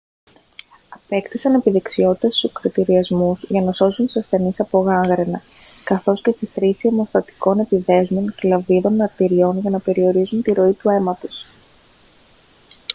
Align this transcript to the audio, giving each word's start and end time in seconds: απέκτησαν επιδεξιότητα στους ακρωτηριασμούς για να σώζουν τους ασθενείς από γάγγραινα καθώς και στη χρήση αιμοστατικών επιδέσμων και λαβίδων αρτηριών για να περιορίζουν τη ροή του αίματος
απέκτησαν 0.89 1.53
επιδεξιότητα 1.53 2.27
στους 2.31 2.49
ακρωτηριασμούς 2.51 3.43
για 3.47 3.61
να 3.61 3.73
σώζουν 3.73 4.05
τους 4.05 4.15
ασθενείς 4.15 4.59
από 4.59 4.81
γάγγραινα 4.81 5.41
καθώς 5.83 6.21
και 6.21 6.31
στη 6.31 6.45
χρήση 6.45 6.87
αιμοστατικών 6.87 7.59
επιδέσμων 7.59 8.33
και 8.35 8.47
λαβίδων 8.47 9.01
αρτηριών 9.01 9.59
για 9.59 9.69
να 9.69 9.79
περιορίζουν 9.79 10.41
τη 10.41 10.51
ροή 10.53 10.73
του 10.73 10.89
αίματος 10.89 11.45